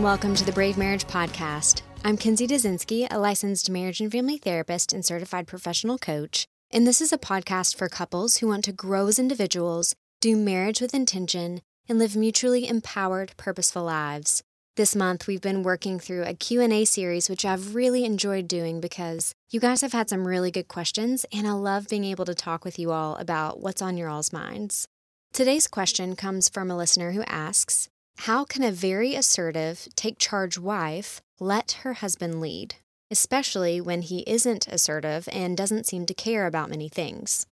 And 0.00 0.04
welcome 0.06 0.34
to 0.36 0.46
the 0.46 0.52
Brave 0.52 0.78
Marriage 0.78 1.04
Podcast. 1.04 1.82
I'm 2.06 2.16
Kinsey 2.16 2.46
Dazinski, 2.46 3.06
a 3.10 3.18
licensed 3.18 3.68
marriage 3.68 4.00
and 4.00 4.10
family 4.10 4.38
therapist 4.38 4.94
and 4.94 5.04
certified 5.04 5.46
professional 5.46 5.98
coach, 5.98 6.46
and 6.70 6.86
this 6.86 7.02
is 7.02 7.12
a 7.12 7.18
podcast 7.18 7.76
for 7.76 7.90
couples 7.90 8.38
who 8.38 8.48
want 8.48 8.64
to 8.64 8.72
grow 8.72 9.08
as 9.08 9.18
individuals, 9.18 9.94
do 10.22 10.36
marriage 10.36 10.80
with 10.80 10.94
intention, 10.94 11.60
and 11.86 11.98
live 11.98 12.16
mutually 12.16 12.66
empowered, 12.66 13.34
purposeful 13.36 13.82
lives. 13.84 14.42
This 14.74 14.96
month 14.96 15.26
we've 15.26 15.42
been 15.42 15.62
working 15.62 16.00
through 16.00 16.22
a 16.22 16.32
Q&A 16.32 16.86
series 16.86 17.28
which 17.28 17.44
I've 17.44 17.74
really 17.74 18.06
enjoyed 18.06 18.48
doing 18.48 18.80
because 18.80 19.34
you 19.50 19.60
guys 19.60 19.82
have 19.82 19.92
had 19.92 20.08
some 20.08 20.26
really 20.26 20.50
good 20.50 20.68
questions 20.68 21.26
and 21.30 21.46
I 21.46 21.52
love 21.52 21.88
being 21.88 22.04
able 22.04 22.24
to 22.24 22.34
talk 22.34 22.64
with 22.64 22.78
you 22.78 22.90
all 22.90 23.16
about 23.16 23.60
what's 23.60 23.82
on 23.82 23.98
your 23.98 24.08
all's 24.08 24.32
minds. 24.32 24.88
Today's 25.34 25.66
question 25.66 26.16
comes 26.16 26.48
from 26.48 26.70
a 26.70 26.76
listener 26.76 27.12
who 27.12 27.22
asks, 27.24 27.89
how 28.24 28.44
can 28.44 28.62
a 28.62 28.70
very 28.70 29.14
assertive, 29.14 29.88
take 29.96 30.18
charge 30.18 30.58
wife 30.58 31.22
let 31.38 31.78
her 31.82 31.94
husband 31.94 32.38
lead, 32.38 32.74
especially 33.10 33.80
when 33.80 34.02
he 34.02 34.24
isn't 34.26 34.68
assertive 34.68 35.26
and 35.32 35.56
doesn't 35.56 35.86
seem 35.86 36.04
to 36.04 36.12
care 36.12 36.46
about 36.46 36.68
many 36.68 36.86
things? 36.86 37.46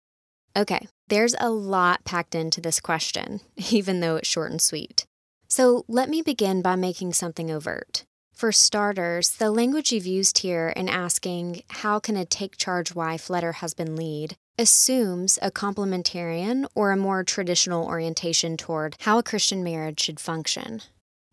Okay, 0.57 0.89
there's 1.09 1.35
a 1.39 1.51
lot 1.51 2.05
packed 2.05 2.35
into 2.35 2.63
this 2.63 2.81
question, 2.81 3.41
even 3.71 4.01
though 4.01 4.17
it's 4.17 4.29
short 4.29 4.51
and 4.51 4.63
sweet. 4.63 5.05
So 5.49 5.85
let 5.87 6.09
me 6.09 6.23
begin 6.23 6.63
by 6.63 6.77
making 6.77 7.13
something 7.13 7.51
overt. 7.51 8.05
For 8.33 8.51
starters, 8.51 9.33
the 9.33 9.51
language 9.51 9.93
you've 9.93 10.07
used 10.07 10.39
here 10.39 10.71
in 10.71 10.89
asking, 10.89 11.63
How 11.69 12.01
can 12.01 12.17
a 12.17 12.25
take 12.25 12.57
charge 12.57 12.95
wife 12.95 13.29
let 13.29 13.43
her 13.43 13.53
husband 13.53 13.97
lead? 13.99 14.37
Assumes 14.59 15.39
a 15.43 15.51
complementarian 15.51 16.67
or 16.75 16.93
a 16.93 16.97
more 16.97 17.25
traditional 17.25 17.87
orientation 17.87 18.57
toward 18.57 18.97
how 19.01 19.19
a 19.19 19.23
Christian 19.23 19.65
marriage 19.65 20.01
should 20.01 20.21
function. 20.21 20.81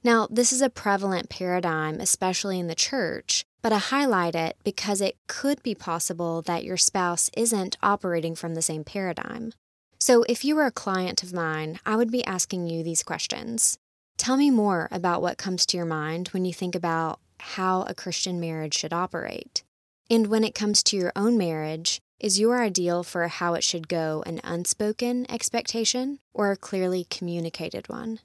Now, 0.03 0.27
this 0.31 0.51
is 0.51 0.61
a 0.61 0.69
prevalent 0.69 1.29
paradigm, 1.29 1.99
especially 1.99 2.59
in 2.59 2.67
the 2.67 2.75
church, 2.75 3.43
but 3.61 3.71
I 3.71 3.77
highlight 3.77 4.33
it 4.33 4.57
because 4.63 4.99
it 4.99 5.17
could 5.27 5.61
be 5.61 5.75
possible 5.75 6.41
that 6.41 6.63
your 6.63 6.77
spouse 6.77 7.29
isn't 7.37 7.77
operating 7.83 8.33
from 8.33 8.55
the 8.55 8.63
same 8.63 8.83
paradigm. 8.83 9.53
So, 9.99 10.23
if 10.27 10.43
you 10.43 10.55
were 10.55 10.65
a 10.65 10.71
client 10.71 11.21
of 11.21 11.33
mine, 11.33 11.79
I 11.85 11.95
would 11.95 12.11
be 12.11 12.25
asking 12.25 12.65
you 12.65 12.83
these 12.83 13.03
questions. 13.03 13.77
Tell 14.17 14.37
me 14.37 14.49
more 14.49 14.87
about 14.91 15.21
what 15.21 15.37
comes 15.37 15.65
to 15.67 15.77
your 15.77 15.85
mind 15.85 16.29
when 16.29 16.45
you 16.45 16.53
think 16.53 16.73
about 16.73 17.19
how 17.39 17.83
a 17.83 17.93
Christian 17.93 18.39
marriage 18.39 18.73
should 18.73 18.93
operate. 18.93 19.63
And 20.09 20.27
when 20.27 20.43
it 20.43 20.55
comes 20.55 20.81
to 20.83 20.97
your 20.97 21.11
own 21.15 21.37
marriage, 21.37 22.01
is 22.21 22.39
your 22.39 22.61
ideal 22.61 23.03
for 23.03 23.27
how 23.27 23.55
it 23.55 23.63
should 23.63 23.87
go 23.87 24.23
an 24.27 24.39
unspoken 24.43 25.25
expectation 25.29 26.19
or 26.35 26.51
a 26.51 26.55
clearly 26.55 27.07
communicated 27.09 27.89
one? 27.89 28.19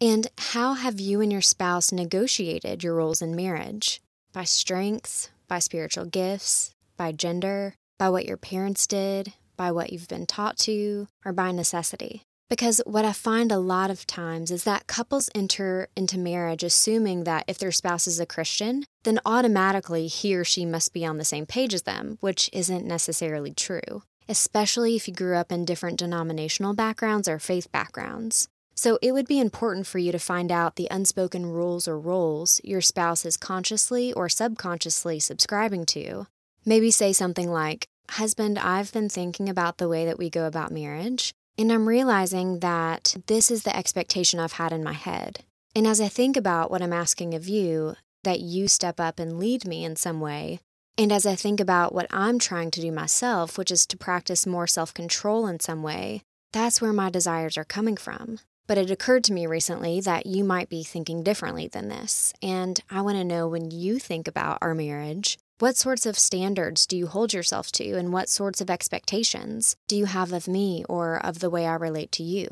And 0.00 0.28
how 0.38 0.74
have 0.74 1.00
you 1.00 1.20
and 1.20 1.32
your 1.32 1.40
spouse 1.42 1.90
negotiated 1.90 2.84
your 2.84 2.94
roles 2.94 3.20
in 3.20 3.34
marriage? 3.34 4.00
By 4.32 4.44
strengths, 4.44 5.30
by 5.48 5.58
spiritual 5.58 6.04
gifts, 6.04 6.74
by 6.96 7.10
gender, 7.10 7.74
by 7.98 8.08
what 8.08 8.24
your 8.24 8.36
parents 8.36 8.86
did, 8.86 9.32
by 9.56 9.72
what 9.72 9.92
you've 9.92 10.08
been 10.08 10.26
taught 10.26 10.56
to, 10.58 11.08
or 11.24 11.32
by 11.32 11.50
necessity? 11.50 12.22
Because 12.50 12.82
what 12.84 13.04
I 13.04 13.12
find 13.12 13.52
a 13.52 13.58
lot 13.58 13.92
of 13.92 14.08
times 14.08 14.50
is 14.50 14.64
that 14.64 14.88
couples 14.88 15.30
enter 15.36 15.88
into 15.96 16.18
marriage 16.18 16.64
assuming 16.64 17.22
that 17.22 17.44
if 17.46 17.58
their 17.58 17.70
spouse 17.70 18.08
is 18.08 18.18
a 18.18 18.26
Christian, 18.26 18.84
then 19.04 19.20
automatically 19.24 20.08
he 20.08 20.34
or 20.34 20.42
she 20.42 20.66
must 20.66 20.92
be 20.92 21.06
on 21.06 21.16
the 21.16 21.24
same 21.24 21.46
page 21.46 21.72
as 21.72 21.82
them, 21.82 22.18
which 22.20 22.50
isn't 22.52 22.84
necessarily 22.84 23.54
true, 23.54 24.02
especially 24.28 24.96
if 24.96 25.06
you 25.06 25.14
grew 25.14 25.36
up 25.36 25.52
in 25.52 25.64
different 25.64 26.00
denominational 26.00 26.74
backgrounds 26.74 27.28
or 27.28 27.38
faith 27.38 27.70
backgrounds. 27.70 28.48
So 28.74 28.98
it 29.00 29.12
would 29.12 29.28
be 29.28 29.38
important 29.38 29.86
for 29.86 29.98
you 29.98 30.10
to 30.10 30.18
find 30.18 30.50
out 30.50 30.74
the 30.74 30.88
unspoken 30.90 31.46
rules 31.46 31.86
or 31.86 32.00
roles 32.00 32.60
your 32.64 32.80
spouse 32.80 33.24
is 33.24 33.36
consciously 33.36 34.12
or 34.12 34.28
subconsciously 34.28 35.20
subscribing 35.20 35.86
to. 35.86 36.26
Maybe 36.64 36.90
say 36.90 37.12
something 37.12 37.48
like, 37.48 37.86
Husband, 38.10 38.58
I've 38.58 38.92
been 38.92 39.08
thinking 39.08 39.48
about 39.48 39.78
the 39.78 39.88
way 39.88 40.04
that 40.04 40.18
we 40.18 40.30
go 40.30 40.44
about 40.48 40.72
marriage. 40.72 41.32
And 41.60 41.70
I'm 41.70 41.86
realizing 41.86 42.60
that 42.60 43.16
this 43.26 43.50
is 43.50 43.64
the 43.64 43.76
expectation 43.76 44.40
I've 44.40 44.54
had 44.54 44.72
in 44.72 44.82
my 44.82 44.94
head. 44.94 45.44
And 45.76 45.86
as 45.86 46.00
I 46.00 46.08
think 46.08 46.38
about 46.38 46.70
what 46.70 46.80
I'm 46.80 46.94
asking 46.94 47.34
of 47.34 47.48
you, 47.48 47.96
that 48.24 48.40
you 48.40 48.66
step 48.66 48.98
up 48.98 49.18
and 49.18 49.38
lead 49.38 49.66
me 49.66 49.84
in 49.84 49.94
some 49.94 50.20
way, 50.20 50.60
and 50.96 51.12
as 51.12 51.26
I 51.26 51.34
think 51.34 51.60
about 51.60 51.94
what 51.94 52.06
I'm 52.10 52.38
trying 52.38 52.70
to 52.70 52.80
do 52.80 52.90
myself, 52.90 53.58
which 53.58 53.70
is 53.70 53.84
to 53.88 53.98
practice 53.98 54.46
more 54.46 54.66
self 54.66 54.94
control 54.94 55.46
in 55.46 55.60
some 55.60 55.82
way, 55.82 56.22
that's 56.50 56.80
where 56.80 56.94
my 56.94 57.10
desires 57.10 57.58
are 57.58 57.64
coming 57.64 57.98
from. 57.98 58.38
But 58.66 58.78
it 58.78 58.90
occurred 58.90 59.24
to 59.24 59.34
me 59.34 59.46
recently 59.46 60.00
that 60.00 60.24
you 60.24 60.44
might 60.44 60.70
be 60.70 60.82
thinking 60.82 61.22
differently 61.22 61.68
than 61.68 61.88
this. 61.88 62.32
And 62.40 62.80
I 62.90 63.02
want 63.02 63.18
to 63.18 63.24
know 63.24 63.46
when 63.46 63.70
you 63.70 63.98
think 63.98 64.26
about 64.26 64.56
our 64.62 64.74
marriage, 64.74 65.36
what 65.60 65.76
sorts 65.76 66.06
of 66.06 66.18
standards 66.18 66.86
do 66.86 66.96
you 66.96 67.06
hold 67.06 67.34
yourself 67.34 67.70
to, 67.72 67.94
and 67.94 68.12
what 68.12 68.28
sorts 68.28 68.60
of 68.60 68.70
expectations 68.70 69.76
do 69.88 69.96
you 69.96 70.06
have 70.06 70.32
of 70.32 70.48
me 70.48 70.84
or 70.88 71.16
of 71.24 71.40
the 71.40 71.50
way 71.50 71.66
I 71.66 71.74
relate 71.74 72.10
to 72.12 72.22
you? 72.22 72.48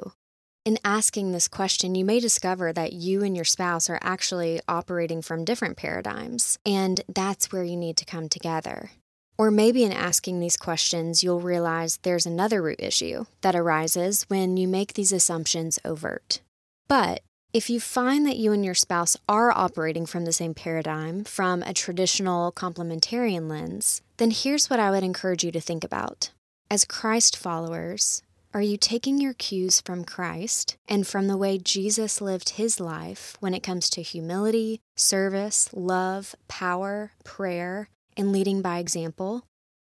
In 0.64 0.78
asking 0.84 1.32
this 1.32 1.48
question, 1.48 1.94
you 1.94 2.04
may 2.04 2.20
discover 2.20 2.72
that 2.72 2.92
you 2.92 3.22
and 3.24 3.34
your 3.34 3.46
spouse 3.46 3.88
are 3.88 3.98
actually 4.02 4.60
operating 4.68 5.22
from 5.22 5.46
different 5.46 5.78
paradigms, 5.78 6.58
and 6.66 7.00
that's 7.08 7.50
where 7.50 7.64
you 7.64 7.76
need 7.76 7.96
to 7.96 8.04
come 8.04 8.28
together. 8.28 8.90
Or 9.38 9.50
maybe 9.50 9.84
in 9.84 9.92
asking 9.92 10.40
these 10.40 10.58
questions, 10.58 11.22
you'll 11.22 11.40
realize 11.40 11.98
there's 12.02 12.26
another 12.26 12.60
root 12.60 12.80
issue 12.80 13.24
that 13.40 13.56
arises 13.56 14.24
when 14.28 14.58
you 14.58 14.68
make 14.68 14.92
these 14.92 15.12
assumptions 15.12 15.78
overt. 15.84 16.42
But 16.88 17.22
if 17.52 17.70
you 17.70 17.80
find 17.80 18.26
that 18.26 18.36
you 18.36 18.52
and 18.52 18.62
your 18.62 18.74
spouse 18.74 19.16
are 19.26 19.50
operating 19.56 20.04
from 20.04 20.26
the 20.26 20.32
same 20.32 20.52
paradigm, 20.52 21.24
from 21.24 21.62
a 21.62 21.72
traditional 21.72 22.52
complementarian 22.52 23.48
lens, 23.48 24.02
then 24.18 24.30
here's 24.30 24.68
what 24.68 24.78
I 24.78 24.90
would 24.90 25.02
encourage 25.02 25.44
you 25.44 25.52
to 25.52 25.60
think 25.60 25.82
about. 25.82 26.30
As 26.70 26.84
Christ 26.84 27.38
followers, 27.38 28.22
are 28.52 28.60
you 28.60 28.76
taking 28.76 29.18
your 29.18 29.32
cues 29.32 29.80
from 29.80 30.04
Christ 30.04 30.76
and 30.86 31.06
from 31.06 31.26
the 31.26 31.38
way 31.38 31.56
Jesus 31.56 32.20
lived 32.20 32.50
his 32.50 32.80
life 32.80 33.36
when 33.40 33.54
it 33.54 33.62
comes 33.62 33.88
to 33.90 34.02
humility, 34.02 34.80
service, 34.94 35.70
love, 35.72 36.34
power, 36.48 37.12
prayer, 37.24 37.88
and 38.16 38.30
leading 38.30 38.60
by 38.60 38.78
example? 38.78 39.44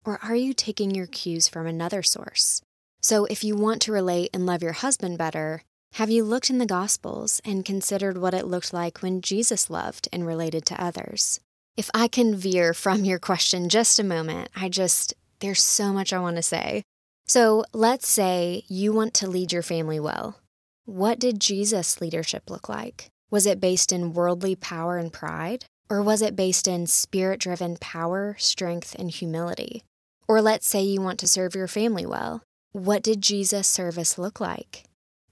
Or 0.04 0.19
are 0.25 0.37
you 0.37 0.54
taking 0.54 0.93
your 0.93 1.06
cues 1.06 1.48
from 1.48 1.69
another 1.69 2.03
source? 2.03 2.62
So, 3.00 3.26
if 3.26 3.44
you 3.44 3.54
want 3.54 3.82
to 3.82 3.93
relate 3.93 4.31
and 4.32 4.47
love 4.47 4.62
your 4.62 4.72
husband 4.72 5.19
better, 5.19 5.62
have 5.94 6.10
you 6.10 6.25
looked 6.25 6.50
in 6.50 6.59
the 6.59 6.66
Gospels 6.66 7.41
and 7.44 7.65
considered 7.65 8.19
what 8.19 8.34
it 8.34 8.49
looked 8.49 8.72
like 8.72 9.00
when 9.00 9.21
Jesus 9.21 9.71
loved 9.71 10.09
and 10.12 10.27
related 10.27 10.65
to 10.66 10.84
others? 10.84 11.38
If 11.77 11.88
I 11.94 12.09
can 12.09 12.34
veer 12.34 12.75
from 12.75 13.05
your 13.05 13.21
question 13.21 13.69
just 13.69 14.00
a 14.00 14.05
moment, 14.05 14.49
I 14.56 14.69
just, 14.69 15.15
there's 15.38 15.62
so 15.62 15.93
much 15.93 16.12
I 16.12 16.19
want 16.19 16.34
to 16.34 16.43
say. 16.43 16.82
So 17.27 17.65
let's 17.72 18.09
say 18.09 18.65
you 18.66 18.93
want 18.93 19.15
to 19.15 19.28
lead 19.28 19.53
your 19.53 19.62
family 19.62 20.00
well. 20.00 20.41
What 20.84 21.21
did 21.21 21.38
Jesus' 21.38 22.00
leadership 22.00 22.50
look 22.50 22.69
like? 22.69 23.06
Was 23.31 23.47
it 23.47 23.61
based 23.61 23.93
in 23.93 24.15
worldly 24.15 24.56
power 24.56 24.99
and 24.99 25.12
pride? 25.12 25.65
Or 25.88 26.03
was 26.03 26.22
it 26.22 26.34
based 26.34 26.66
in 26.66 26.88
spirit 26.88 27.38
driven 27.38 27.76
power, 27.76 28.34
strength, 28.41 28.97
and 28.99 29.12
humility? 29.12 29.84
Or 30.26 30.43
let's 30.43 30.66
say 30.66 30.82
you 30.82 31.00
want 31.00 31.21
to 31.21 31.28
serve 31.28 31.55
your 31.55 31.69
family 31.69 32.05
well. 32.05 32.43
What 32.72 33.05
did 33.05 33.22
Jesus' 33.22 33.69
service 33.69 34.19
look 34.19 34.41
like? 34.41 34.82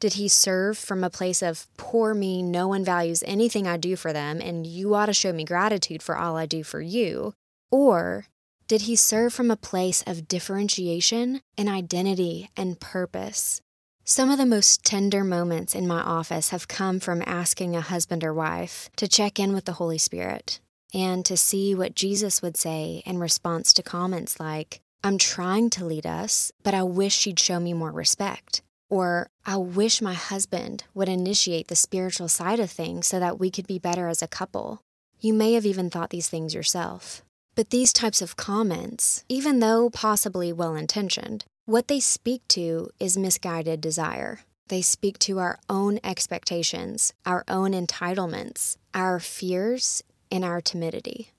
Did 0.03 0.15
he 0.15 0.27
serve 0.27 0.77
from 0.77 1.05
a 1.05 1.11
place 1.11 1.43
of 1.43 1.69
poor 1.77 2.13
me, 2.13 2.43
no 2.43 2.67
one 2.67 2.85
values 2.85 3.23
anything 3.25 3.69
I 3.69 3.77
do 3.77 3.95
for 3.95 4.13
them, 4.13 4.41
and 4.41 4.67
you 4.67 4.97
ought 4.97 5.07
to 5.07 5.13
show 5.13 5.33
me 5.33 5.45
gratitude 5.45 6.03
for 6.03 6.17
all 6.17 6.37
I 6.37 6.45
do 6.45 6.65
for 6.65 6.81
you? 6.81 7.35
Or 7.71 8.27
did 8.67 8.81
he 8.83 8.97
serve 8.97 9.33
from 9.33 9.49
a 9.49 9.57
place 9.57 10.03
of 10.05 10.27
differentiation 10.27 11.41
and 11.57 11.69
identity 11.69 12.51
and 12.57 12.81
purpose? 12.81 13.61
Some 14.05 14.29
of 14.29 14.39
the 14.39 14.45
most 14.45 14.85
tender 14.85 15.23
moments 15.23 15.73
in 15.73 15.87
my 15.87 16.01
office 16.01 16.49
have 16.49 16.67
come 16.67 16.99
from 16.99 17.23
asking 17.25 17.77
a 17.77 17.81
husband 17.81 18.25
or 18.25 18.35
wife 18.35 18.91
to 18.97 19.07
check 19.07 19.39
in 19.39 19.53
with 19.53 19.67
the 19.67 19.75
Holy 19.75 19.99
Spirit 19.99 20.59
and 20.93 21.25
to 21.27 21.37
see 21.37 21.77
what 21.77 21.95
Jesus 21.95 22.43
would 22.43 22.57
say 22.57 23.05
in 23.07 23.19
response 23.19 23.73
to 23.75 23.85
comments 23.85 24.41
like, 24.41 24.81
I'm 25.05 25.17
trying 25.17 25.71
to 25.71 25.85
lead 25.85 26.07
us, 26.07 26.51
but 26.65 26.75
I 26.75 26.83
wish 26.83 27.17
she'd 27.17 27.39
show 27.39 27.61
me 27.61 27.73
more 27.73 27.93
respect. 27.93 28.63
Or, 28.93 29.31
I 29.47 29.57
wish 29.57 30.03
my 30.03 30.13
husband 30.13 30.85
would 30.93 31.09
initiate 31.09 31.69
the 31.69 31.75
spiritual 31.75 32.29
side 32.29 32.61
of 32.61 32.71
things 32.71 33.07
so 33.07 33.19
that 33.19 33.41
we 33.41 33.51
could 33.51 33.67
be 33.67 33.79
better 33.79 34.07
as 34.07 34.21
a 34.21 34.29
couple. 34.29 34.83
You 35.19 35.33
may 35.33 35.55
have 35.55 35.65
even 35.65 35.89
thought 35.89 36.11
these 36.11 36.29
things 36.29 36.53
yourself. 36.53 37.23
But 37.55 37.71
these 37.71 37.91
types 37.91 38.21
of 38.21 38.37
comments, 38.37 39.25
even 39.31 39.61
though 39.61 39.89
possibly 39.89 40.53
well 40.53 40.75
intentioned, 40.75 41.47
what 41.65 41.89
they 41.89 42.01
speak 42.01 42.43
to 42.49 42.91
is 43.01 43.17
misguided 43.17 43.81
desire. 43.81 44.41
They 44.69 44.83
speak 44.83 45.19
to 45.21 45.39
our 45.39 45.59
own 45.71 45.99
expectations, 46.05 47.15
our 47.25 47.45
own 47.49 47.73
entitlements, 47.73 48.77
our 48.93 49.21
fears, 49.21 50.03
and 50.31 50.45
our 50.45 50.61
timidity. 50.61 51.31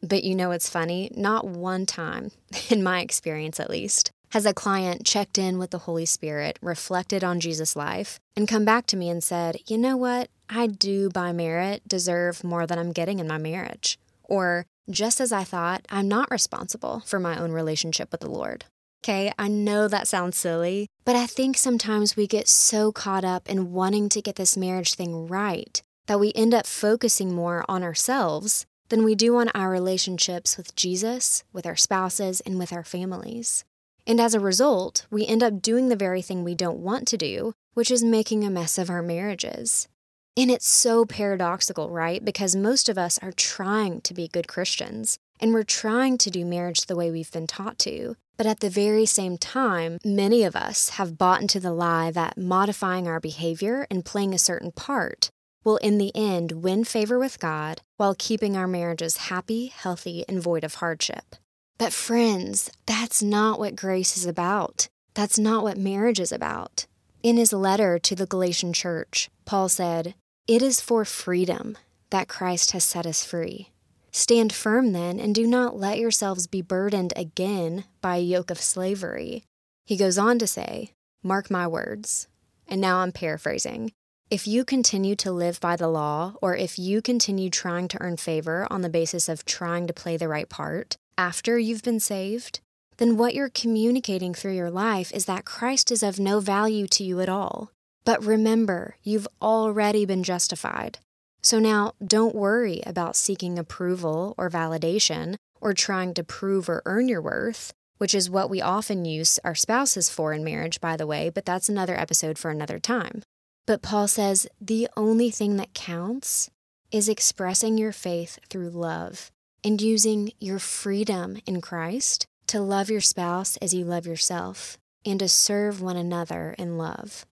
But 0.00 0.24
you 0.24 0.34
know 0.34 0.48
what's 0.48 0.70
funny? 0.70 1.10
Not 1.14 1.46
one 1.46 1.84
time, 1.84 2.30
in 2.70 2.82
my 2.82 3.00
experience 3.00 3.60
at 3.60 3.68
least, 3.68 4.10
has 4.34 4.44
a 4.44 4.52
client 4.52 5.06
checked 5.06 5.38
in 5.38 5.58
with 5.58 5.70
the 5.70 5.78
Holy 5.78 6.04
Spirit, 6.04 6.58
reflected 6.60 7.22
on 7.22 7.38
Jesus' 7.38 7.76
life, 7.76 8.18
and 8.34 8.48
come 8.48 8.64
back 8.64 8.84
to 8.86 8.96
me 8.96 9.08
and 9.08 9.22
said, 9.22 9.58
You 9.68 9.78
know 9.78 9.96
what? 9.96 10.28
I 10.50 10.66
do 10.66 11.08
by 11.08 11.30
merit 11.30 11.86
deserve 11.86 12.42
more 12.42 12.66
than 12.66 12.76
I'm 12.76 12.90
getting 12.90 13.20
in 13.20 13.28
my 13.28 13.38
marriage. 13.38 13.96
Or, 14.24 14.66
just 14.90 15.20
as 15.20 15.30
I 15.30 15.44
thought, 15.44 15.86
I'm 15.88 16.08
not 16.08 16.32
responsible 16.32 17.04
for 17.06 17.20
my 17.20 17.38
own 17.38 17.52
relationship 17.52 18.10
with 18.10 18.22
the 18.22 18.28
Lord. 18.28 18.64
Okay, 19.04 19.32
I 19.38 19.46
know 19.46 19.86
that 19.86 20.08
sounds 20.08 20.36
silly, 20.36 20.88
but 21.04 21.14
I 21.14 21.26
think 21.26 21.56
sometimes 21.56 22.16
we 22.16 22.26
get 22.26 22.48
so 22.48 22.90
caught 22.90 23.24
up 23.24 23.48
in 23.48 23.72
wanting 23.72 24.08
to 24.08 24.20
get 24.20 24.34
this 24.34 24.56
marriage 24.56 24.94
thing 24.94 25.28
right 25.28 25.80
that 26.06 26.18
we 26.18 26.32
end 26.34 26.52
up 26.52 26.66
focusing 26.66 27.32
more 27.32 27.64
on 27.68 27.84
ourselves 27.84 28.66
than 28.88 29.04
we 29.04 29.14
do 29.14 29.36
on 29.36 29.50
our 29.54 29.70
relationships 29.70 30.56
with 30.56 30.74
Jesus, 30.74 31.44
with 31.52 31.66
our 31.66 31.76
spouses, 31.76 32.40
and 32.40 32.58
with 32.58 32.72
our 32.72 32.84
families. 32.84 33.64
And 34.06 34.20
as 34.20 34.34
a 34.34 34.40
result, 34.40 35.06
we 35.10 35.26
end 35.26 35.42
up 35.42 35.62
doing 35.62 35.88
the 35.88 35.96
very 35.96 36.22
thing 36.22 36.44
we 36.44 36.54
don't 36.54 36.78
want 36.78 37.08
to 37.08 37.16
do, 37.16 37.54
which 37.72 37.90
is 37.90 38.04
making 38.04 38.44
a 38.44 38.50
mess 38.50 38.78
of 38.78 38.90
our 38.90 39.02
marriages. 39.02 39.88
And 40.36 40.50
it's 40.50 40.68
so 40.68 41.04
paradoxical, 41.04 41.90
right? 41.90 42.24
Because 42.24 42.56
most 42.56 42.88
of 42.88 42.98
us 42.98 43.18
are 43.22 43.32
trying 43.32 44.00
to 44.02 44.14
be 44.14 44.28
good 44.28 44.48
Christians 44.48 45.18
and 45.40 45.52
we're 45.52 45.62
trying 45.62 46.18
to 46.18 46.30
do 46.30 46.44
marriage 46.44 46.86
the 46.86 46.96
way 46.96 47.10
we've 47.10 47.30
been 47.30 47.46
taught 47.46 47.78
to. 47.80 48.16
But 48.36 48.46
at 48.46 48.60
the 48.60 48.70
very 48.70 49.06
same 49.06 49.38
time, 49.38 49.98
many 50.04 50.42
of 50.42 50.56
us 50.56 50.90
have 50.90 51.18
bought 51.18 51.40
into 51.40 51.60
the 51.60 51.72
lie 51.72 52.10
that 52.10 52.36
modifying 52.36 53.06
our 53.06 53.20
behavior 53.20 53.86
and 53.90 54.04
playing 54.04 54.34
a 54.34 54.38
certain 54.38 54.72
part 54.72 55.30
will, 55.62 55.76
in 55.78 55.98
the 55.98 56.12
end, 56.14 56.62
win 56.62 56.84
favor 56.84 57.18
with 57.18 57.38
God 57.38 57.82
while 57.96 58.16
keeping 58.18 58.56
our 58.56 58.66
marriages 58.66 59.16
happy, 59.28 59.66
healthy, 59.66 60.24
and 60.28 60.42
void 60.42 60.64
of 60.64 60.76
hardship. 60.76 61.36
But, 61.76 61.92
friends, 61.92 62.70
that's 62.86 63.22
not 63.22 63.58
what 63.58 63.76
grace 63.76 64.16
is 64.16 64.26
about. 64.26 64.88
That's 65.14 65.38
not 65.38 65.64
what 65.64 65.76
marriage 65.76 66.20
is 66.20 66.32
about. 66.32 66.86
In 67.22 67.36
his 67.36 67.52
letter 67.52 67.98
to 67.98 68.14
the 68.14 68.26
Galatian 68.26 68.72
church, 68.72 69.30
Paul 69.44 69.68
said, 69.68 70.14
It 70.46 70.62
is 70.62 70.80
for 70.80 71.04
freedom 71.04 71.76
that 72.10 72.28
Christ 72.28 72.72
has 72.72 72.84
set 72.84 73.06
us 73.06 73.24
free. 73.24 73.70
Stand 74.12 74.52
firm 74.52 74.92
then, 74.92 75.18
and 75.18 75.34
do 75.34 75.46
not 75.46 75.76
let 75.76 75.98
yourselves 75.98 76.46
be 76.46 76.62
burdened 76.62 77.12
again 77.16 77.84
by 78.00 78.16
a 78.16 78.22
yoke 78.22 78.50
of 78.50 78.60
slavery. 78.60 79.42
He 79.84 79.96
goes 79.96 80.16
on 80.16 80.38
to 80.38 80.46
say, 80.46 80.92
Mark 81.22 81.50
my 81.50 81.66
words. 81.66 82.28
And 82.68 82.80
now 82.80 82.98
I'm 82.98 83.10
paraphrasing. 83.10 83.90
If 84.30 84.46
you 84.46 84.64
continue 84.64 85.16
to 85.16 85.32
live 85.32 85.60
by 85.60 85.76
the 85.76 85.88
law, 85.88 86.34
or 86.40 86.56
if 86.56 86.78
you 86.78 87.02
continue 87.02 87.50
trying 87.50 87.88
to 87.88 88.00
earn 88.00 88.16
favor 88.16 88.66
on 88.70 88.82
the 88.82 88.88
basis 88.88 89.28
of 89.28 89.44
trying 89.44 89.86
to 89.88 89.92
play 89.92 90.16
the 90.16 90.28
right 90.28 90.48
part 90.48 90.96
after 91.16 91.58
you've 91.58 91.82
been 91.82 92.00
saved, 92.00 92.60
then 92.96 93.16
what 93.16 93.34
you're 93.34 93.48
communicating 93.48 94.34
through 94.34 94.54
your 94.54 94.70
life 94.70 95.12
is 95.12 95.24
that 95.24 95.44
Christ 95.44 95.90
is 95.90 96.02
of 96.02 96.18
no 96.18 96.40
value 96.40 96.86
to 96.88 97.04
you 97.04 97.20
at 97.20 97.28
all. 97.28 97.70
But 98.04 98.24
remember, 98.24 98.96
you've 99.02 99.28
already 99.40 100.04
been 100.04 100.22
justified. 100.22 100.98
So 101.42 101.58
now 101.58 101.92
don't 102.04 102.34
worry 102.34 102.82
about 102.86 103.16
seeking 103.16 103.58
approval 103.58 104.34
or 104.38 104.48
validation 104.50 105.36
or 105.60 105.74
trying 105.74 106.14
to 106.14 106.24
prove 106.24 106.68
or 106.68 106.82
earn 106.84 107.08
your 107.08 107.22
worth, 107.22 107.72
which 107.98 108.14
is 108.14 108.30
what 108.30 108.50
we 108.50 108.60
often 108.60 109.04
use 109.04 109.38
our 109.44 109.54
spouses 109.54 110.08
for 110.08 110.32
in 110.32 110.44
marriage, 110.44 110.80
by 110.80 110.96
the 110.96 111.06
way, 111.06 111.30
but 111.30 111.44
that's 111.44 111.68
another 111.68 111.98
episode 111.98 112.38
for 112.38 112.50
another 112.50 112.78
time. 112.78 113.22
But 113.66 113.82
Paul 113.82 114.08
says 114.08 114.46
the 114.60 114.88
only 114.96 115.30
thing 115.30 115.56
that 115.56 115.74
counts 115.74 116.50
is 116.90 117.08
expressing 117.08 117.78
your 117.78 117.92
faith 117.92 118.38
through 118.48 118.70
love 118.70 119.30
and 119.64 119.80
using 119.80 120.30
your 120.38 120.58
freedom 120.58 121.38
in 121.46 121.60
Christ 121.60 122.26
to 122.48 122.60
love 122.60 122.90
your 122.90 123.00
spouse 123.00 123.56
as 123.56 123.72
you 123.72 123.84
love 123.84 124.06
yourself 124.06 124.76
and 125.04 125.18
to 125.18 125.28
serve 125.28 125.80
one 125.80 125.96
another 125.96 126.54
in 126.58 126.76
love. 126.76 127.24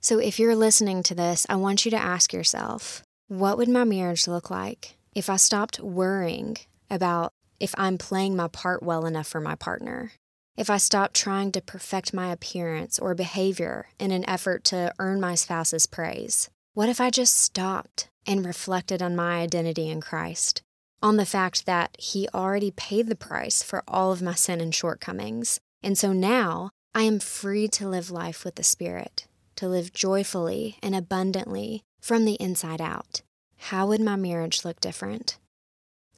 So 0.00 0.18
if 0.18 0.38
you're 0.38 0.56
listening 0.56 1.02
to 1.04 1.14
this, 1.14 1.46
I 1.48 1.56
want 1.56 1.84
you 1.84 1.90
to 1.90 1.96
ask 1.96 2.32
yourself 2.32 3.02
what 3.28 3.56
would 3.56 3.68
my 3.68 3.84
marriage 3.84 4.26
look 4.26 4.50
like 4.50 4.96
if 5.14 5.30
I 5.30 5.36
stopped 5.36 5.80
worrying 5.80 6.56
about 6.90 7.32
if 7.60 7.74
I'm 7.78 7.98
playing 7.98 8.36
my 8.36 8.48
part 8.48 8.82
well 8.82 9.06
enough 9.06 9.26
for 9.26 9.40
my 9.40 9.54
partner? 9.54 10.12
If 10.56 10.70
I 10.70 10.76
stopped 10.76 11.14
trying 11.14 11.52
to 11.52 11.60
perfect 11.60 12.14
my 12.14 12.30
appearance 12.30 12.98
or 12.98 13.14
behavior 13.14 13.88
in 13.98 14.10
an 14.10 14.28
effort 14.28 14.62
to 14.64 14.92
earn 14.98 15.20
my 15.20 15.34
spouse's 15.34 15.86
praise? 15.86 16.48
What 16.74 16.88
if 16.88 17.00
I 17.00 17.10
just 17.10 17.36
stopped 17.36 18.08
and 18.26 18.44
reflected 18.44 19.02
on 19.02 19.16
my 19.16 19.40
identity 19.40 19.88
in 19.88 20.00
Christ? 20.00 20.62
On 21.02 21.16
the 21.16 21.26
fact 21.26 21.66
that 21.66 21.96
He 21.98 22.28
already 22.34 22.70
paid 22.70 23.08
the 23.08 23.16
price 23.16 23.62
for 23.62 23.82
all 23.86 24.12
of 24.12 24.22
my 24.22 24.34
sin 24.34 24.60
and 24.60 24.74
shortcomings. 24.74 25.60
And 25.82 25.98
so 25.98 26.12
now 26.12 26.70
I 26.94 27.02
am 27.02 27.20
free 27.20 27.68
to 27.68 27.88
live 27.88 28.10
life 28.10 28.44
with 28.44 28.54
the 28.54 28.62
Spirit, 28.62 29.26
to 29.56 29.68
live 29.68 29.92
joyfully 29.92 30.78
and 30.82 30.94
abundantly 30.94 31.82
from 32.00 32.24
the 32.24 32.34
inside 32.34 32.80
out. 32.80 33.22
How 33.56 33.86
would 33.86 34.00
my 34.00 34.16
marriage 34.16 34.64
look 34.64 34.80
different? 34.80 35.38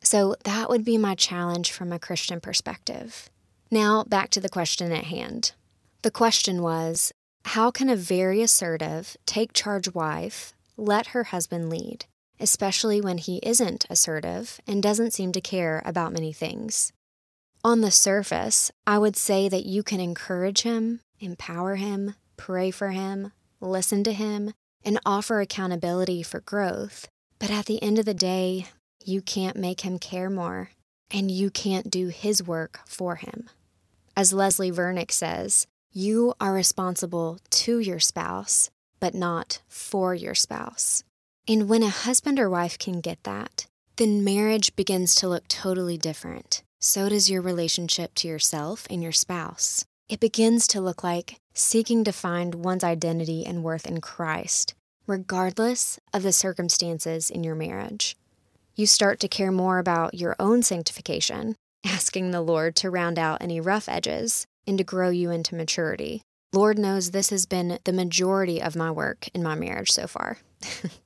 So 0.02 0.36
that 0.44 0.68
would 0.68 0.84
be 0.84 0.98
my 0.98 1.14
challenge 1.14 1.72
from 1.72 1.92
a 1.92 1.98
Christian 1.98 2.40
perspective. 2.40 3.28
Now, 3.70 4.04
back 4.04 4.30
to 4.30 4.40
the 4.40 4.48
question 4.48 4.92
at 4.92 5.04
hand. 5.04 5.52
The 6.02 6.10
question 6.10 6.62
was 6.62 7.12
How 7.46 7.70
can 7.70 7.88
a 7.88 7.96
very 7.96 8.42
assertive, 8.42 9.16
take 9.26 9.52
charge 9.52 9.92
wife 9.92 10.52
let 10.76 11.08
her 11.08 11.24
husband 11.24 11.70
lead, 11.70 12.06
especially 12.40 13.00
when 13.00 13.18
he 13.18 13.40
isn't 13.42 13.86
assertive 13.88 14.60
and 14.66 14.82
doesn't 14.82 15.12
seem 15.12 15.32
to 15.32 15.40
care 15.40 15.82
about 15.84 16.12
many 16.12 16.32
things? 16.32 16.92
On 17.64 17.80
the 17.80 17.90
surface, 17.90 18.70
I 18.86 18.98
would 18.98 19.16
say 19.16 19.48
that 19.48 19.66
you 19.66 19.82
can 19.82 20.00
encourage 20.00 20.62
him, 20.62 21.00
empower 21.18 21.76
him, 21.76 22.14
pray 22.36 22.70
for 22.70 22.90
him, 22.90 23.32
listen 23.60 24.04
to 24.04 24.12
him, 24.12 24.52
and 24.84 25.00
offer 25.04 25.40
accountability 25.40 26.22
for 26.22 26.40
growth. 26.40 27.08
But 27.38 27.50
at 27.50 27.66
the 27.66 27.82
end 27.82 27.98
of 27.98 28.04
the 28.04 28.14
day, 28.14 28.66
you 29.04 29.20
can't 29.20 29.56
make 29.56 29.80
him 29.80 29.98
care 29.98 30.30
more, 30.30 30.70
and 31.10 31.30
you 31.30 31.50
can't 31.50 31.90
do 31.90 32.08
his 32.08 32.42
work 32.42 32.80
for 32.86 33.16
him. 33.16 33.50
As 34.16 34.32
Leslie 34.32 34.72
Vernick 34.72 35.10
says, 35.10 35.66
you 35.92 36.34
are 36.40 36.52
responsible 36.52 37.38
to 37.50 37.78
your 37.78 38.00
spouse, 38.00 38.70
but 39.00 39.14
not 39.14 39.60
for 39.68 40.14
your 40.14 40.34
spouse. 40.34 41.02
And 41.48 41.68
when 41.68 41.84
a 41.84 41.88
husband 41.88 42.40
or 42.40 42.50
wife 42.50 42.76
can 42.76 43.00
get 43.00 43.22
that, 43.22 43.66
then 43.96 44.24
marriage 44.24 44.74
begins 44.74 45.14
to 45.16 45.28
look 45.28 45.46
totally 45.46 45.96
different. 45.96 46.64
So 46.80 47.08
does 47.08 47.30
your 47.30 47.40
relationship 47.40 48.14
to 48.16 48.28
yourself 48.28 48.84
and 48.90 49.00
your 49.00 49.12
spouse. 49.12 49.84
It 50.08 50.18
begins 50.18 50.66
to 50.68 50.80
look 50.80 51.04
like 51.04 51.36
seeking 51.54 52.02
to 52.02 52.12
find 52.12 52.56
one's 52.56 52.82
identity 52.82 53.46
and 53.46 53.62
worth 53.62 53.86
in 53.86 54.00
Christ, 54.00 54.74
regardless 55.06 56.00
of 56.12 56.24
the 56.24 56.32
circumstances 56.32 57.30
in 57.30 57.44
your 57.44 57.54
marriage. 57.54 58.16
You 58.74 58.86
start 58.86 59.20
to 59.20 59.28
care 59.28 59.52
more 59.52 59.78
about 59.78 60.14
your 60.14 60.34
own 60.40 60.64
sanctification 60.64 61.54
asking 61.86 62.32
the 62.32 62.40
Lord 62.40 62.74
to 62.76 62.90
round 62.90 63.20
out 63.20 63.40
any 63.40 63.60
rough 63.60 63.88
edges 63.88 64.46
and 64.66 64.78
to 64.78 64.84
grow 64.84 65.10
you 65.10 65.30
into 65.30 65.54
maturity. 65.54 66.22
Lord 66.52 66.76
knows 66.76 67.12
this 67.12 67.30
has 67.30 67.46
been 67.46 67.78
the 67.84 67.92
majority 67.92 68.60
of 68.60 68.74
my 68.74 68.90
work 68.90 69.28
in 69.32 69.44
my 69.44 69.54
marriage 69.54 69.92
so 69.92 70.08
far. 70.08 70.38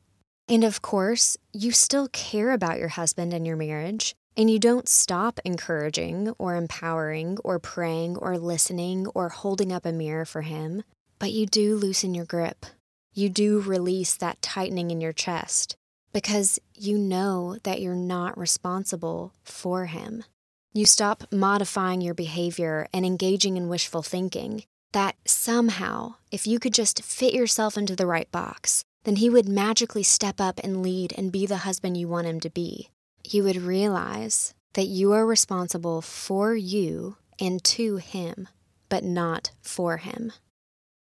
and 0.50 0.64
of 0.64 0.82
course, 0.82 1.36
you 1.52 1.70
still 1.70 2.08
care 2.08 2.50
about 2.50 2.80
your 2.80 2.88
husband 2.88 3.32
and 3.32 3.46
your 3.46 3.56
marriage, 3.56 4.16
and 4.36 4.50
you 4.50 4.58
don't 4.58 4.88
stop 4.88 5.38
encouraging 5.44 6.34
or 6.38 6.56
empowering 6.56 7.38
or 7.44 7.60
praying 7.60 8.16
or 8.16 8.36
listening 8.36 9.06
or 9.14 9.28
holding 9.28 9.72
up 9.72 9.86
a 9.86 9.92
mirror 9.92 10.24
for 10.24 10.42
him, 10.42 10.82
but 11.20 11.30
you 11.30 11.46
do 11.46 11.76
loosen 11.76 12.14
your 12.14 12.24
grip. 12.24 12.66
You 13.14 13.28
do 13.28 13.60
release 13.60 14.16
that 14.16 14.42
tightening 14.42 14.90
in 14.90 15.00
your 15.00 15.12
chest 15.12 15.76
because 16.12 16.58
you 16.74 16.98
know 16.98 17.56
that 17.62 17.80
you're 17.80 17.94
not 17.94 18.36
responsible 18.36 19.32
for 19.44 19.86
him. 19.86 20.24
You 20.72 20.84
stop 20.84 21.24
modifying 21.30 22.00
your 22.00 22.14
behavior 22.14 22.88
and 22.92 23.06
engaging 23.06 23.56
in 23.56 23.68
wishful 23.68 24.02
thinking. 24.02 24.64
That 24.92 25.14
somehow, 25.24 26.14
if 26.32 26.48
you 26.48 26.58
could 26.58 26.74
just 26.74 27.04
fit 27.04 27.34
yourself 27.34 27.76
into 27.76 27.94
the 27.94 28.06
right 28.06 28.30
box, 28.32 28.84
then 29.04 29.16
he 29.16 29.30
would 29.30 29.48
magically 29.48 30.02
step 30.02 30.40
up 30.40 30.60
and 30.62 30.82
lead 30.82 31.12
and 31.16 31.32
be 31.32 31.46
the 31.46 31.58
husband 31.58 31.96
you 31.96 32.08
want 32.08 32.26
him 32.26 32.40
to 32.40 32.50
be. 32.50 32.90
You 33.24 33.44
would 33.44 33.56
realize 33.56 34.54
that 34.74 34.86
you 34.86 35.12
are 35.12 35.26
responsible 35.26 36.00
for 36.00 36.54
you 36.54 37.16
and 37.38 37.62
to 37.64 37.96
him, 37.96 38.48
but 38.88 39.04
not 39.04 39.52
for 39.62 39.98
him. 39.98 40.32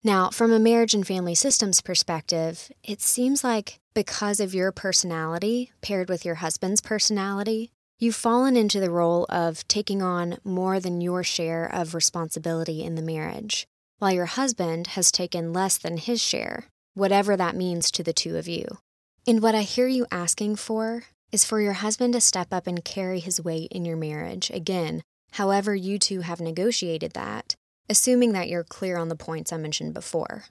Now, 0.03 0.31
from 0.31 0.53
a 0.53 0.59
marriage 0.59 0.95
and 0.95 1.07
family 1.07 1.35
systems 1.35 1.81
perspective, 1.81 2.71
it 2.83 3.01
seems 3.01 3.43
like 3.43 3.79
because 3.95 4.41
of 4.41 4.55
your 4.55 4.71
personality 4.73 5.73
paired 5.81 6.09
with 6.09 6.25
your 6.25 6.37
husband's 6.37 6.81
personality, 6.81 7.71
You've 8.01 8.17
fallen 8.17 8.57
into 8.57 8.81
the 8.81 8.91
role 8.91 9.25
of 9.29 9.67
taking 9.69 10.03
on 10.03 10.39
more 10.43 10.81
than 10.81 11.01
your 11.01 11.23
share 11.23 11.65
of 11.65 11.95
responsibility 11.95 12.83
in 12.83 12.97
the 12.97 13.03
marriage, 13.03 13.67
while 13.99 14.13
your 14.13 14.27
husband 14.27 14.89
has 14.89 15.13
taken 15.13 15.53
less 15.53 15.79
than 15.79 15.97
his 15.99 16.21
share, 16.21 16.67
whatever 16.95 17.37
that 17.37 17.57
means 17.57 17.91
to 17.91 18.03
the 18.03 18.13
two 18.13 18.37
of 18.37 18.49
you. 18.49 18.79
And 19.27 19.43
what 19.43 19.55
I 19.55 19.63
hear 19.63 19.87
you 19.87 20.07
asking 20.11 20.57
for 20.57 21.05
is 21.33 21.45
for 21.45 21.61
your 21.61 21.73
husband 21.75 22.13
to 22.15 22.21
step 22.21 22.53
up 22.53 22.67
and 22.67 22.85
carry 22.85 23.19
his 23.19 23.43
weight 23.43 23.73
in 23.73 23.85
your 23.85 23.97
marriage, 23.97 24.51
again, 24.51 25.03
however 25.33 25.75
you 25.75 25.99
two 25.99 26.21
have 26.21 26.41
negotiated 26.41 27.13
that, 27.13 27.57
assuming 27.91 28.33
that 28.33 28.49
you're 28.49 28.65
clear 28.65 28.97
on 28.97 29.09
the 29.09 29.17
points 29.17 29.53
I 29.53 29.57
mentioned 29.57 29.95
before. 29.95 30.45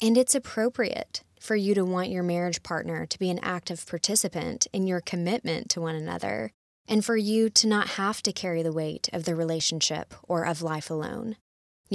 And 0.00 0.16
it's 0.16 0.34
appropriate 0.34 1.22
for 1.38 1.56
you 1.56 1.74
to 1.74 1.84
want 1.84 2.08
your 2.08 2.22
marriage 2.22 2.62
partner 2.62 3.04
to 3.04 3.18
be 3.18 3.28
an 3.28 3.38
active 3.42 3.86
participant 3.86 4.66
in 4.72 4.86
your 4.86 5.00
commitment 5.00 5.68
to 5.70 5.80
one 5.80 5.94
another, 5.94 6.50
and 6.88 7.04
for 7.04 7.16
you 7.16 7.50
to 7.50 7.66
not 7.66 7.88
have 7.88 8.22
to 8.22 8.32
carry 8.32 8.62
the 8.62 8.72
weight 8.72 9.08
of 9.12 9.24
the 9.24 9.34
relationship 9.34 10.14
or 10.22 10.46
of 10.46 10.62
life 10.62 10.90
alone. 10.90 11.36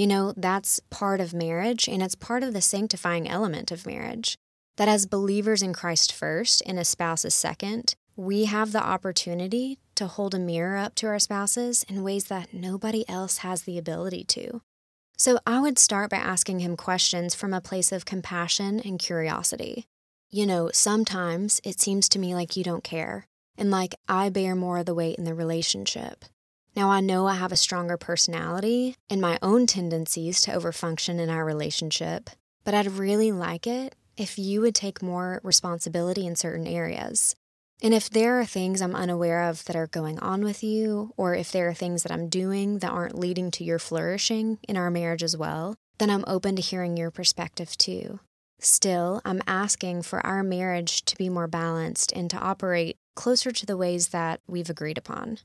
You 0.00 0.06
know, 0.06 0.32
that's 0.34 0.80
part 0.88 1.20
of 1.20 1.34
marriage, 1.34 1.86
and 1.86 2.02
it's 2.02 2.14
part 2.14 2.42
of 2.42 2.54
the 2.54 2.62
sanctifying 2.62 3.28
element 3.28 3.70
of 3.70 3.84
marriage. 3.84 4.38
That 4.78 4.88
as 4.88 5.04
believers 5.04 5.62
in 5.62 5.74
Christ 5.74 6.10
first 6.10 6.62
and 6.64 6.78
a 6.78 6.86
spouse 6.86 7.22
is 7.26 7.34
second, 7.34 7.94
we 8.16 8.46
have 8.46 8.72
the 8.72 8.82
opportunity 8.82 9.78
to 9.96 10.06
hold 10.06 10.34
a 10.34 10.38
mirror 10.38 10.78
up 10.78 10.94
to 10.94 11.06
our 11.06 11.18
spouses 11.18 11.84
in 11.86 12.02
ways 12.02 12.24
that 12.28 12.54
nobody 12.54 13.06
else 13.10 13.38
has 13.44 13.64
the 13.64 13.76
ability 13.76 14.24
to. 14.24 14.62
So 15.18 15.38
I 15.46 15.60
would 15.60 15.78
start 15.78 16.08
by 16.08 16.16
asking 16.16 16.60
him 16.60 16.78
questions 16.78 17.34
from 17.34 17.52
a 17.52 17.60
place 17.60 17.92
of 17.92 18.06
compassion 18.06 18.80
and 18.80 18.98
curiosity. 18.98 19.84
You 20.30 20.46
know, 20.46 20.70
sometimes 20.72 21.60
it 21.62 21.78
seems 21.78 22.08
to 22.08 22.18
me 22.18 22.34
like 22.34 22.56
you 22.56 22.64
don't 22.64 22.82
care, 22.82 23.26
and 23.58 23.70
like 23.70 23.94
I 24.08 24.30
bear 24.30 24.54
more 24.54 24.78
of 24.78 24.86
the 24.86 24.94
weight 24.94 25.18
in 25.18 25.24
the 25.24 25.34
relationship. 25.34 26.24
Now, 26.76 26.90
I 26.90 27.00
know 27.00 27.26
I 27.26 27.34
have 27.34 27.52
a 27.52 27.56
stronger 27.56 27.96
personality 27.96 28.96
and 29.08 29.20
my 29.20 29.38
own 29.42 29.66
tendencies 29.66 30.40
to 30.42 30.52
overfunction 30.52 31.18
in 31.18 31.28
our 31.28 31.44
relationship, 31.44 32.30
but 32.64 32.74
I'd 32.74 32.92
really 32.92 33.32
like 33.32 33.66
it 33.66 33.96
if 34.16 34.38
you 34.38 34.60
would 34.60 34.74
take 34.74 35.02
more 35.02 35.40
responsibility 35.42 36.26
in 36.26 36.36
certain 36.36 36.66
areas. 36.66 37.34
And 37.82 37.94
if 37.94 38.10
there 38.10 38.38
are 38.38 38.44
things 38.44 38.82
I'm 38.82 38.94
unaware 38.94 39.48
of 39.48 39.64
that 39.64 39.74
are 39.74 39.86
going 39.86 40.18
on 40.20 40.44
with 40.44 40.62
you, 40.62 41.12
or 41.16 41.34
if 41.34 41.50
there 41.50 41.68
are 41.68 41.74
things 41.74 42.02
that 42.02 42.12
I'm 42.12 42.28
doing 42.28 42.78
that 42.80 42.90
aren't 42.90 43.18
leading 43.18 43.50
to 43.52 43.64
your 43.64 43.78
flourishing 43.78 44.58
in 44.68 44.76
our 44.76 44.90
marriage 44.90 45.22
as 45.22 45.36
well, 45.36 45.76
then 45.98 46.10
I'm 46.10 46.24
open 46.26 46.56
to 46.56 46.62
hearing 46.62 46.96
your 46.96 47.10
perspective 47.10 47.76
too. 47.78 48.20
Still, 48.58 49.22
I'm 49.24 49.40
asking 49.46 50.02
for 50.02 50.24
our 50.26 50.42
marriage 50.42 51.04
to 51.06 51.16
be 51.16 51.30
more 51.30 51.48
balanced 51.48 52.12
and 52.12 52.28
to 52.30 52.38
operate 52.38 52.98
closer 53.16 53.50
to 53.50 53.66
the 53.66 53.76
ways 53.76 54.08
that 54.08 54.40
we've 54.46 54.68
agreed 54.68 54.98
upon. 54.98 55.38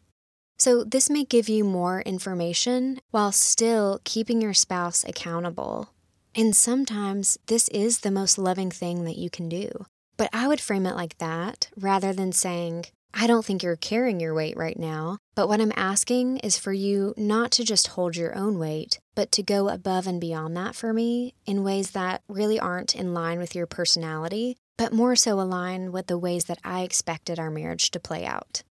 So, 0.57 0.83
this 0.83 1.09
may 1.09 1.25
give 1.25 1.50
you 1.50 1.63
more 1.63 2.01
information 2.01 3.01
while 3.12 3.31
still 3.31 4.00
keeping 4.03 4.41
your 4.41 4.53
spouse 4.53 5.03
accountable. 5.03 5.89
And 6.33 6.55
sometimes 6.55 7.38
this 7.47 7.67
is 7.69 8.00
the 8.00 8.12
most 8.12 8.38
loving 8.38 8.71
thing 8.71 9.05
that 9.05 9.17
you 9.17 9.29
can 9.29 9.50
do. 9.50 9.85
But 10.17 10.29
I 10.31 10.47
would 10.47 10.62
frame 10.62 10.85
it 10.85 10.95
like 10.95 11.17
that 11.17 11.69
rather 11.75 12.13
than 12.13 12.31
saying, 12.31 12.85
I 13.13 13.27
don't 13.27 13.45
think 13.45 13.63
you're 13.63 13.77
carrying 13.77 14.19
your 14.19 14.33
weight 14.33 14.57
right 14.57 14.77
now. 14.77 15.19
But 15.35 15.47
what 15.47 15.62
I'm 15.62 15.71
asking 15.77 16.38
is 16.39 16.57
for 16.57 16.74
you 16.74 17.13
not 17.15 17.51
to 17.51 17.63
just 17.63 17.88
hold 17.89 18.17
your 18.17 18.35
own 18.35 18.59
weight, 18.59 19.00
but 19.15 19.31
to 19.33 19.43
go 19.43 19.69
above 19.69 20.05
and 20.07 20.19
beyond 20.19 20.57
that 20.57 20.75
for 20.75 20.91
me 20.91 21.33
in 21.45 21.63
ways 21.63 21.91
that 21.91 22.24
really 22.27 22.59
aren't 22.59 22.93
in 22.93 23.13
line 23.13 23.39
with 23.39 23.55
your 23.55 23.67
personality, 23.67 24.57
but 24.77 24.91
more 24.91 25.15
so 25.15 25.39
align 25.39 25.93
with 25.93 26.07
the 26.07 26.17
ways 26.17 26.45
that 26.45 26.59
I 26.63 26.81
expected 26.81 27.39
our 27.39 27.50
marriage 27.50 27.91
to 27.91 28.00
play 28.01 28.25
out. 28.25 28.63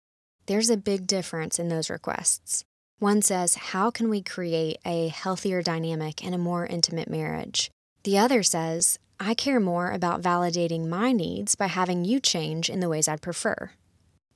There's 0.53 0.69
a 0.69 0.77
big 0.77 1.07
difference 1.07 1.59
in 1.59 1.69
those 1.69 1.89
requests. 1.89 2.63
One 2.99 3.23
says, 3.23 3.55
How 3.55 3.91
can 3.91 4.11
we 4.11 4.21
create 4.21 4.77
a 4.85 5.09
healthier 5.09 5.63
dynamic 5.63 6.23
and 6.23 6.35
a 6.35 6.39
more 6.39 6.67
intimate 6.67 7.09
marriage? 7.09 7.71
The 8.05 8.19
other 8.19 8.43
says, 8.43 8.99
I 9.19 9.33
care 9.33 9.61
more 9.61 9.91
about 9.91 10.21
validating 10.21 10.89
my 10.89 11.11
needs 11.11 11.55
by 11.55 11.69
having 11.69 12.05
you 12.05 12.21
change 12.21 12.69
in 12.69 12.81
the 12.81 12.91
ways 12.91 13.09
I'd 13.09 13.23
prefer. 13.23 13.71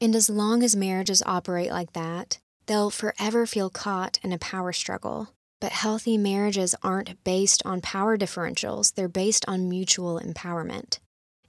And 0.00 0.16
as 0.16 0.30
long 0.30 0.62
as 0.62 0.74
marriages 0.74 1.22
operate 1.26 1.70
like 1.70 1.92
that, 1.92 2.38
they'll 2.64 2.88
forever 2.88 3.44
feel 3.44 3.68
caught 3.68 4.18
in 4.22 4.32
a 4.32 4.38
power 4.38 4.72
struggle. 4.72 5.34
But 5.60 5.72
healthy 5.72 6.16
marriages 6.16 6.74
aren't 6.82 7.22
based 7.24 7.60
on 7.66 7.82
power 7.82 8.16
differentials, 8.16 8.94
they're 8.94 9.06
based 9.06 9.44
on 9.46 9.68
mutual 9.68 10.18
empowerment. 10.18 10.98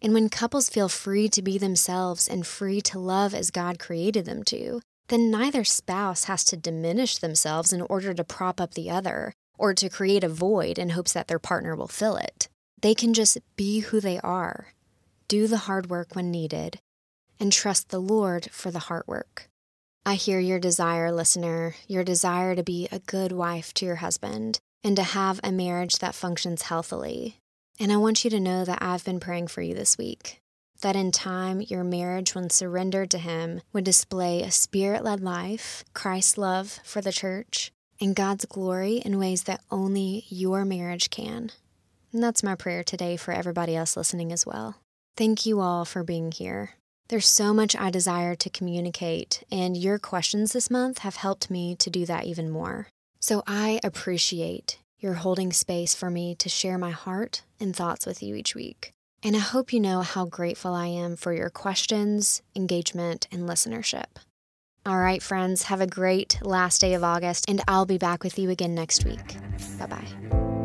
And 0.01 0.13
when 0.13 0.29
couples 0.29 0.69
feel 0.69 0.89
free 0.89 1.27
to 1.29 1.41
be 1.41 1.57
themselves 1.57 2.27
and 2.27 2.45
free 2.45 2.81
to 2.81 2.99
love 2.99 3.33
as 3.33 3.51
God 3.51 3.79
created 3.79 4.25
them 4.25 4.43
to, 4.45 4.81
then 5.07 5.31
neither 5.31 5.63
spouse 5.63 6.25
has 6.25 6.43
to 6.45 6.57
diminish 6.57 7.17
themselves 7.17 7.73
in 7.73 7.81
order 7.81 8.13
to 8.13 8.23
prop 8.23 8.59
up 8.59 8.73
the 8.73 8.89
other 8.89 9.33
or 9.57 9.73
to 9.73 9.89
create 9.89 10.23
a 10.23 10.29
void 10.29 10.77
in 10.77 10.89
hopes 10.89 11.13
that 11.13 11.27
their 11.27 11.39
partner 11.39 11.75
will 11.75 11.87
fill 11.87 12.17
it. 12.17 12.47
They 12.81 12.93
can 12.93 13.13
just 13.13 13.37
be 13.55 13.79
who 13.79 13.99
they 13.99 14.19
are, 14.19 14.73
do 15.27 15.47
the 15.47 15.57
hard 15.57 15.89
work 15.89 16.15
when 16.15 16.29
needed, 16.29 16.79
and 17.39 17.51
trust 17.51 17.89
the 17.89 17.99
Lord 17.99 18.49
for 18.51 18.69
the 18.69 18.79
hard 18.79 19.03
work. 19.07 19.49
I 20.05 20.15
hear 20.15 20.39
your 20.39 20.59
desire, 20.59 21.11
listener, 21.11 21.75
your 21.87 22.03
desire 22.03 22.55
to 22.55 22.63
be 22.63 22.87
a 22.91 22.99
good 22.99 23.31
wife 23.31 23.73
to 23.75 23.85
your 23.85 23.95
husband 23.95 24.59
and 24.83 24.95
to 24.95 25.03
have 25.03 25.39
a 25.43 25.51
marriage 25.51 25.97
that 25.99 26.15
functions 26.15 26.63
healthily. 26.63 27.39
And 27.79 27.91
I 27.91 27.97
want 27.97 28.23
you 28.23 28.31
to 28.31 28.39
know 28.39 28.65
that 28.65 28.81
I've 28.81 29.05
been 29.05 29.19
praying 29.19 29.47
for 29.47 29.61
you 29.61 29.75
this 29.75 29.97
week. 29.97 30.41
That 30.81 30.95
in 30.95 31.11
time, 31.11 31.61
your 31.61 31.83
marriage, 31.83 32.33
when 32.33 32.49
surrendered 32.49 33.11
to 33.11 33.19
Him, 33.19 33.61
would 33.71 33.83
display 33.83 34.41
a 34.41 34.51
spirit 34.51 35.03
led 35.03 35.21
life, 35.21 35.83
Christ's 35.93 36.37
love 36.37 36.79
for 36.83 37.01
the 37.01 37.11
church, 37.11 37.71
and 38.01 38.15
God's 38.15 38.45
glory 38.45 38.97
in 38.97 39.19
ways 39.19 39.43
that 39.43 39.61
only 39.69 40.25
your 40.29 40.65
marriage 40.65 41.09
can. 41.09 41.51
And 42.11 42.23
that's 42.23 42.43
my 42.43 42.55
prayer 42.55 42.83
today 42.83 43.15
for 43.15 43.31
everybody 43.31 43.75
else 43.75 43.95
listening 43.95 44.31
as 44.31 44.45
well. 44.45 44.77
Thank 45.15 45.45
you 45.45 45.59
all 45.59 45.85
for 45.85 46.03
being 46.03 46.31
here. 46.31 46.71
There's 47.09 47.27
so 47.27 47.53
much 47.53 47.75
I 47.75 47.89
desire 47.89 48.35
to 48.35 48.49
communicate, 48.49 49.43
and 49.51 49.77
your 49.77 49.97
questions 49.99 50.53
this 50.53 50.69
month 50.69 50.99
have 50.99 51.15
helped 51.17 51.49
me 51.49 51.75
to 51.75 51.89
do 51.89 52.05
that 52.05 52.25
even 52.25 52.49
more. 52.49 52.87
So 53.19 53.43
I 53.47 53.79
appreciate 53.83 54.77
your 54.99 55.15
holding 55.15 55.53
space 55.53 55.93
for 55.95 56.09
me 56.09 56.35
to 56.35 56.49
share 56.49 56.77
my 56.77 56.91
heart 56.91 57.43
and 57.59 57.75
thoughts 57.75 58.05
with 58.05 58.21
you 58.23 58.35
each 58.35 58.55
week. 58.55 58.93
And 59.23 59.35
I 59.35 59.39
hope 59.39 59.73
you 59.73 59.79
know 59.79 60.01
how 60.01 60.25
grateful 60.25 60.73
I 60.73 60.87
am 60.87 61.15
for 61.15 61.33
your 61.33 61.49
questions, 61.49 62.41
engagement, 62.55 63.27
and 63.31 63.47
listenership. 63.47 64.17
All 64.85 64.99
right, 64.99 65.21
friends, 65.21 65.63
have 65.63 65.81
a 65.81 65.87
great 65.87 66.39
last 66.41 66.79
day 66.79 66.93
of 66.93 67.03
August, 67.03 67.45
and 67.49 67.61
I'll 67.67 67.85
be 67.85 67.97
back 67.97 68.23
with 68.23 68.39
you 68.39 68.49
again 68.49 68.73
next 68.73 69.03
week. 69.03 69.35
Bye 69.77 69.87
bye. 69.87 70.56